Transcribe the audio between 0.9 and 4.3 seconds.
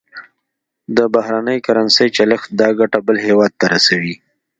د بهرنۍ کرنسۍ چلښت دا ګټه بل هېواد ته رسوي.